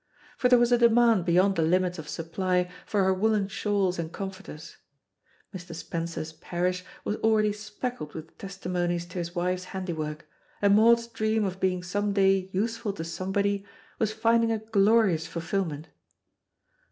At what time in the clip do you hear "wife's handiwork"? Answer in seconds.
9.35-10.27